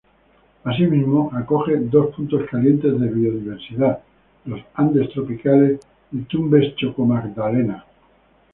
[0.63, 3.99] Así mismo, acoge dos puntos calientes de biodiversidad;
[4.45, 5.79] los Andes Tropicales
[6.11, 7.85] y Tumbes-Chocó-Magdalena.